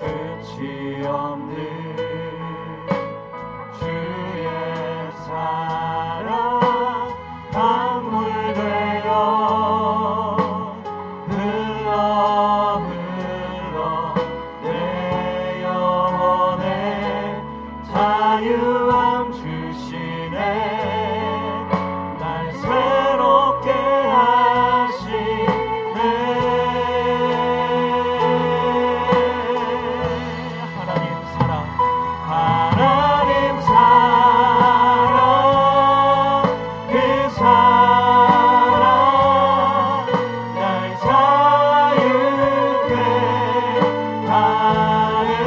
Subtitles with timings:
[0.00, 2.05] 끝이 없는
[45.18, 45.46] Oh.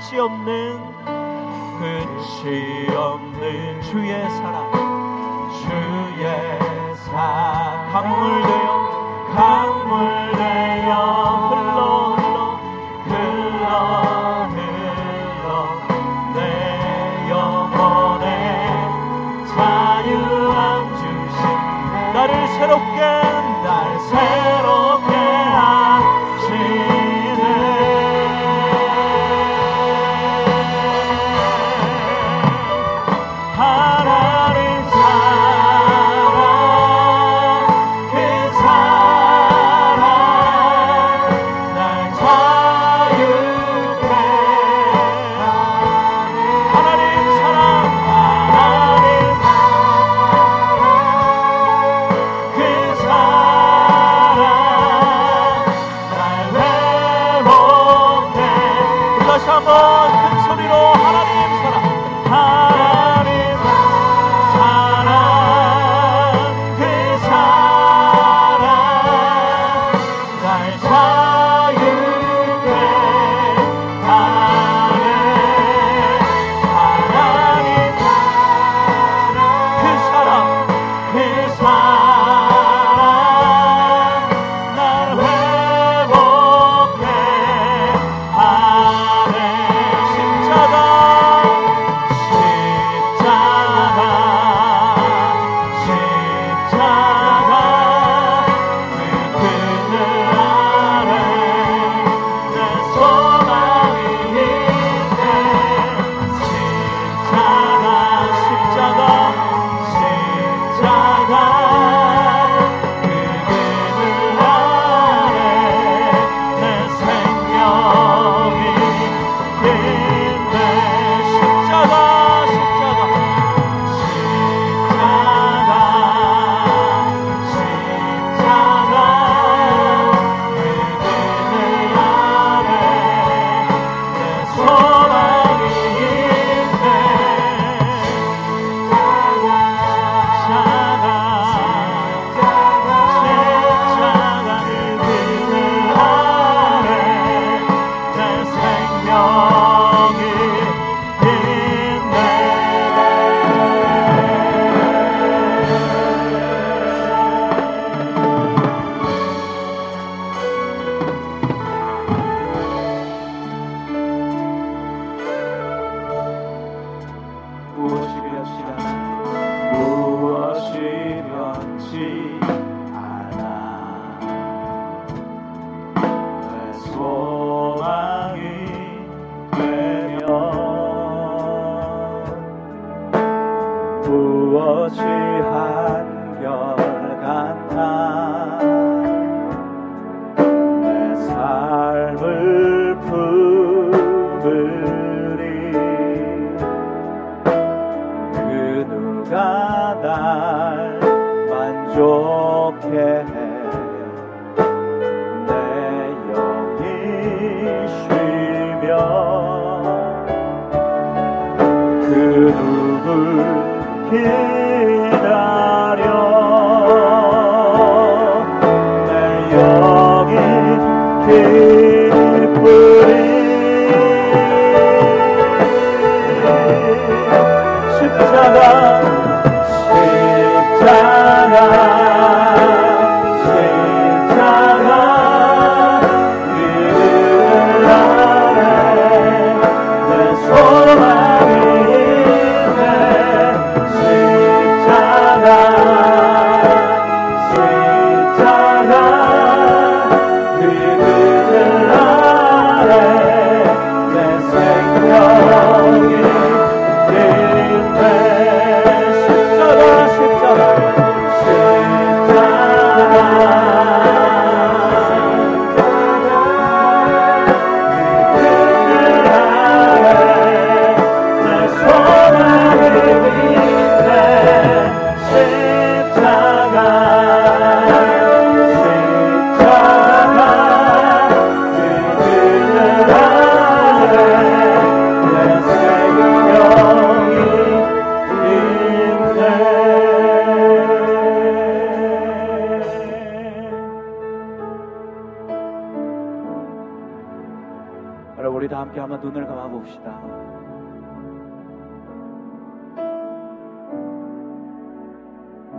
[0.00, 0.80] 끝이 없는
[1.78, 4.70] 끝이 없는 주의 사랑
[5.60, 8.08] 주의 사랑.
[8.08, 8.69] 물되어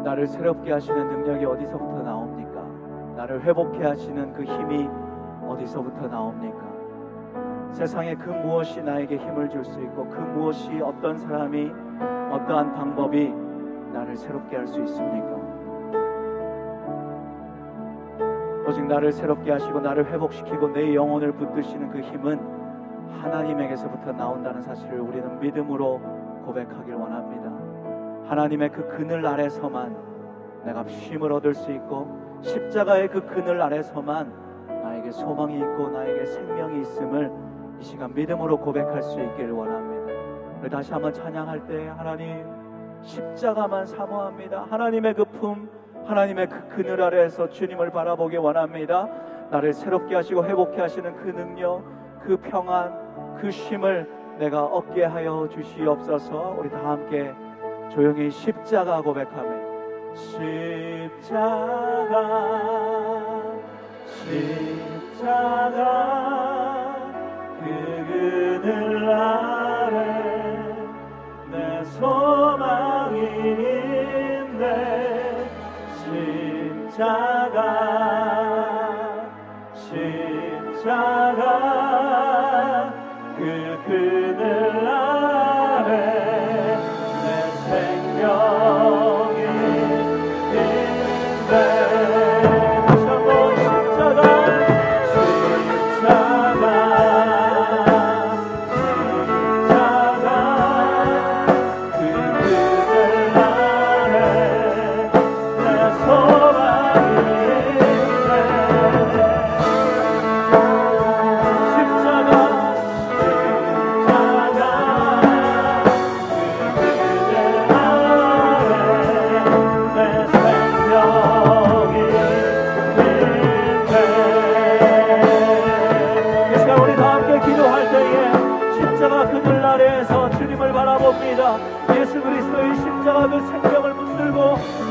[0.04, 2.62] 나를 새롭게 하시는 능력이 어디서부터 나옵니까?
[3.16, 4.90] 나를 회복해 하시는 그 힘이
[5.48, 6.60] 어디서부터 나옵니까?
[7.72, 11.72] 세상에 그 무엇이 나에게 힘을 줄 수 있고 그 무엇이 어떤 사람이
[12.32, 13.34] 어떠한 방법이
[13.94, 15.40] 나를 새롭게 할 수 있습니까?
[18.68, 22.40] 오직 나를 새롭게 하시고 나를 회복시키고 내 영혼을 붙드시는 그 힘은
[23.22, 26.00] 하나님에게서부터 나온다는 사실을 우리는 믿음으로
[26.46, 27.51] 고백하길 원합니다.
[28.32, 29.94] 하나님의 그 그늘 아래서만
[30.64, 34.32] 내가 쉼을 얻을 수 있고 십자가의 그 그늘 아래서만
[34.68, 37.30] 나에게 소망이 있고 나에게 생명이 있음을
[37.78, 40.14] 이 시간 믿음으로 고백할 수 있기를 원합니다.
[40.62, 42.46] 우리 다시 한번 찬양할 때 하나님
[43.02, 44.66] 십자가만 사모합니다.
[44.70, 45.70] 하나님의 그 품,
[46.06, 49.10] 하나님의 그 그늘 아래에서 주님을 바라보기 원합니다.
[49.50, 51.84] 나를 새롭게 하시고 회복해 하시는 그 능력,
[52.24, 54.10] 그 평안, 그 쉼을
[54.40, 56.56] 내가 얻게 하여 주시옵소서.
[56.58, 57.34] 우리 다 함께
[57.94, 61.42] 조용히 십자가 고백하며 십자가
[64.06, 65.82] 십자가
[67.60, 67.66] 그
[68.08, 69.96] 그늘 아래
[71.52, 71.84] 내
[73.14, 74.66] 있네.
[75.98, 77.60] 십자가
[79.74, 81.42] 십자가
[83.38, 83.42] 그
[83.86, 84.61] 그늘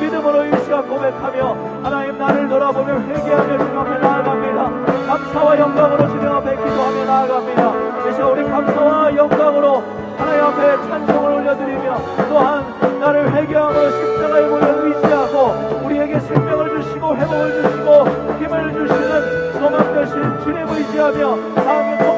[0.01, 4.71] 믿음으로 이 시간 고백하며 하나님 나를 돌아보며 회개하며 주님 앞에 나아갑니다.
[5.07, 8.09] 감사와 영광으로 주님 앞에 기도하며 나아갑니다.
[8.09, 9.83] 이 시간 우리 감사와 영광으로
[10.17, 18.07] 하나님 앞에 찬송을 올려드리며 또한 나를 회개함으로 십자가에 보여 의지하고 우리에게 생명을 주시고 회복을 주시고
[18.39, 22.10] 힘을 주시는 소망 되신 주님 의지하며 다음에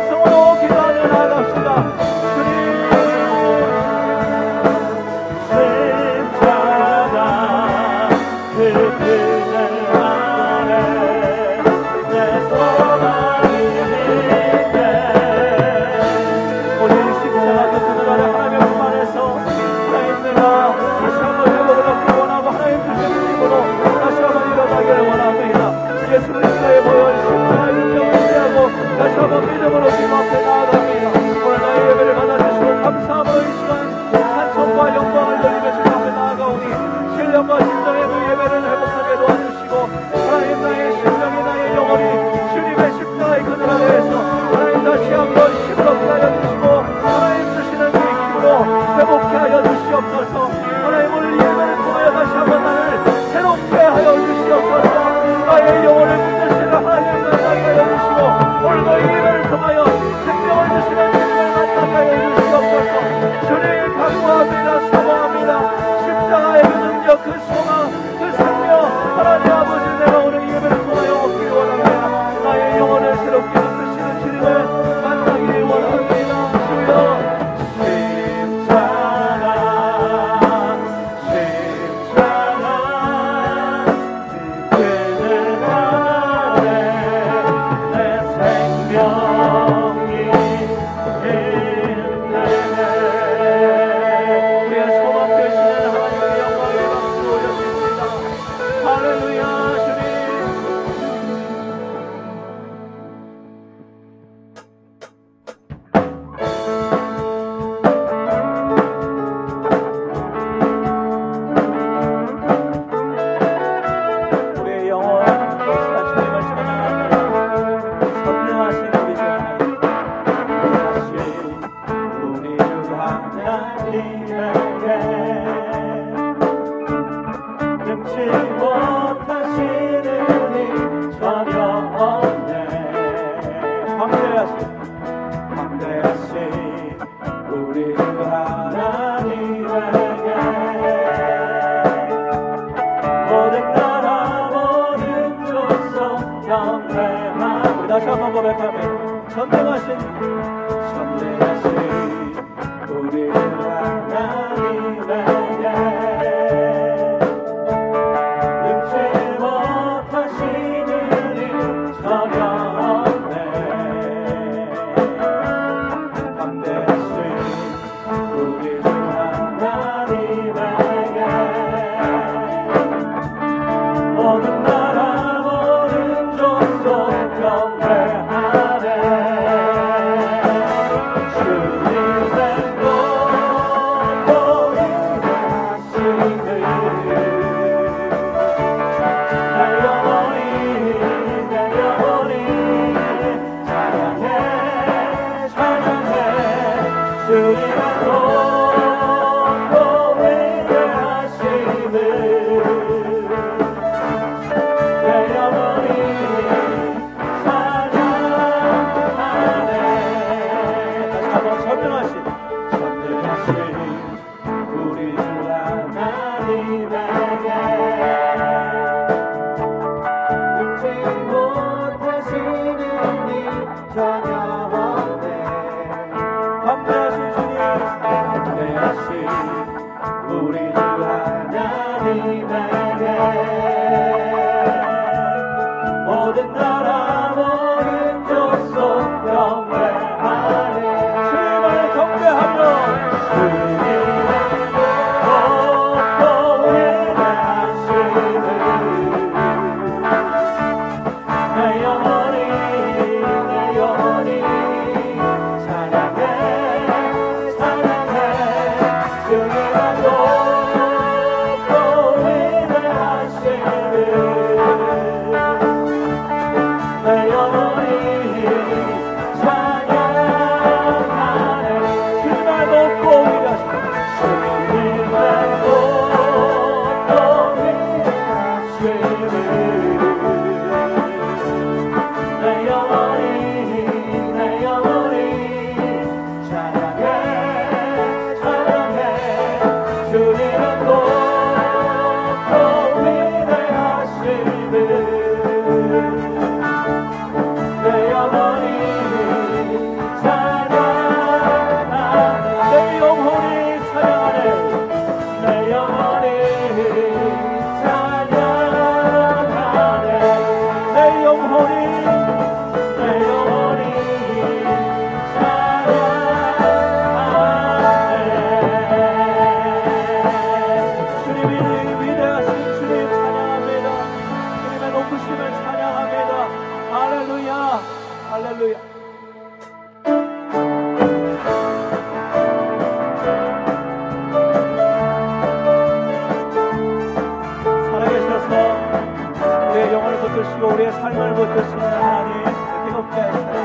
[340.42, 342.44] 버텨주시고 우리의 삶을 버텨주시는 하나님
[342.86, 343.61] 뜨겁게 하시고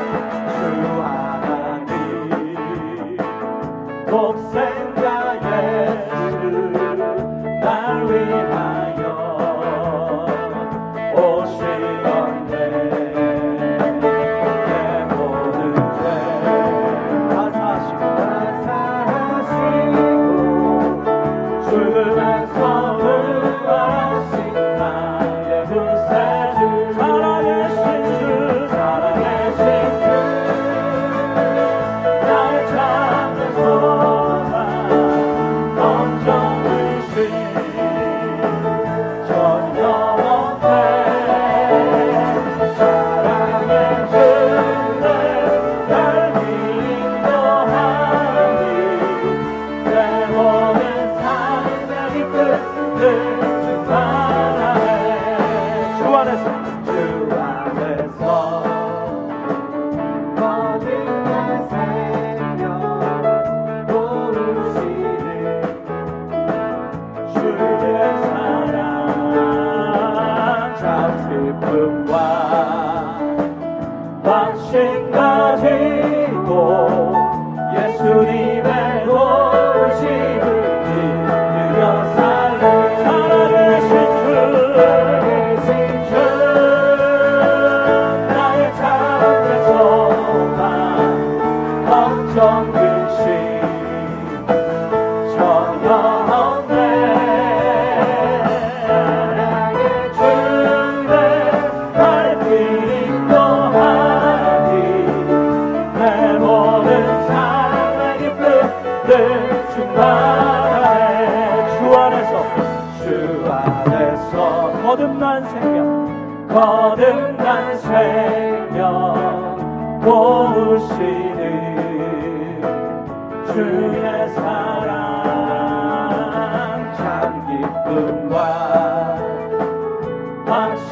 [39.27, 39.86] John.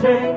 [0.06, 0.35] say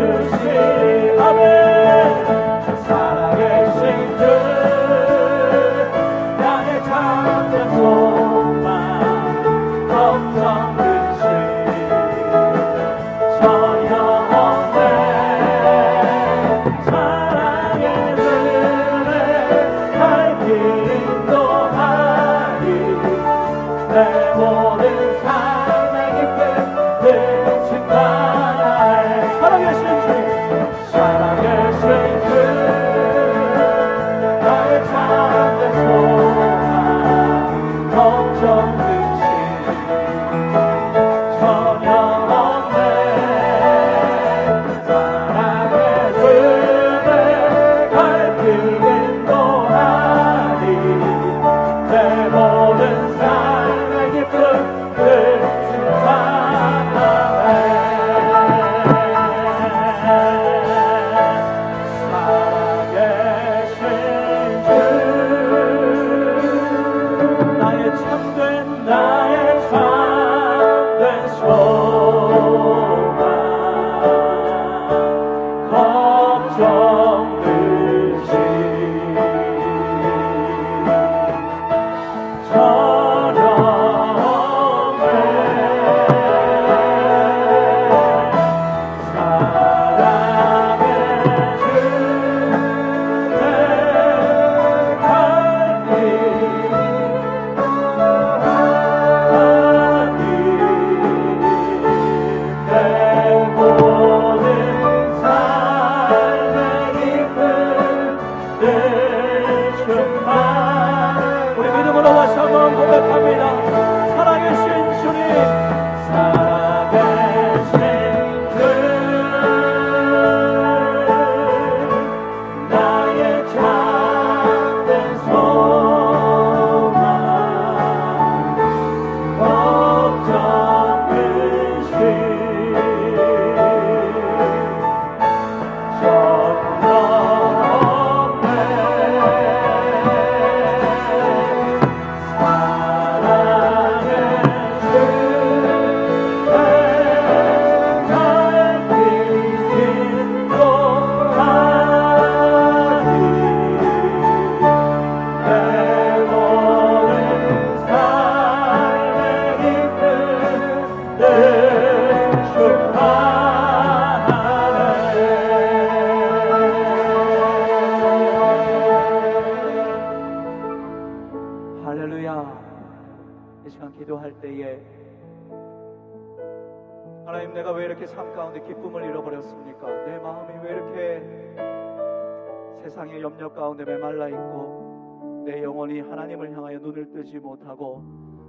[0.00, 1.07] majesty.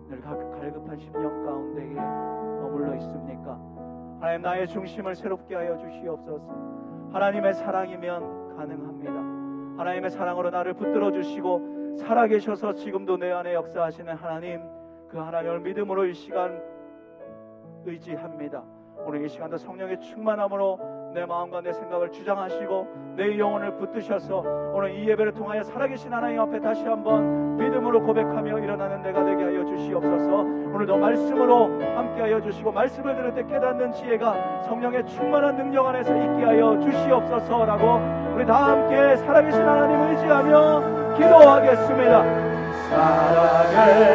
[0.10, 3.52] 늘 가- 갈급한 심령 가운데에 머물러 있습니까?
[4.20, 7.10] 하나님 나의 중심을 새롭게 하여 주시옵소서.
[7.14, 9.14] 하나님의 사랑이면 가능합니다.
[9.82, 14.62] 하나님의 사랑으로 나를 붙들어 주시고 살아계셔서 지금도 내 안에 역사하시는 하나님
[15.08, 16.62] 그 하나님을 믿음으로 이 시간
[17.86, 18.64] 의지합니다.
[19.06, 20.80] 오늘 이 시간도 성령의 충만함으로
[21.14, 24.44] 내 마음과 내 생각을 주장하시고 내 영혼을 붙드셔서
[24.74, 29.66] 오늘 이 예배를 통하여 살아계신 하나님 앞에 다시 한번 믿음으로 고백하며 일어나는 내가 되게 하여
[29.66, 30.36] 주시옵소서.
[30.38, 36.80] 오늘도 말씀으로 함께하여 주시고 말씀을 들을 때 깨닫는 지혜가 성령의 충만한 능력 안에서 있게 하여
[36.80, 42.24] 주시옵소서라고 우리 다 함께 살아계신 하나님 의지하며 기도하겠습니다.
[42.90, 44.08] 사랑을